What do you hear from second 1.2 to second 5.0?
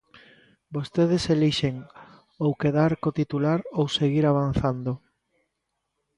elixen: ou quedar co titular ou seguir avanzando.